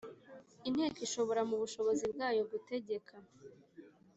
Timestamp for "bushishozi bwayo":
1.61-2.41